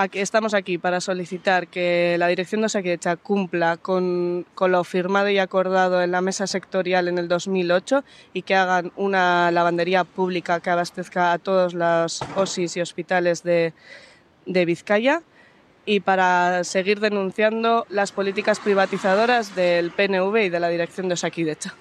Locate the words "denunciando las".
17.00-18.12